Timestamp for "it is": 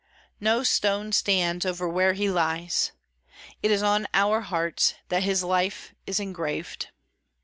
3.61-3.83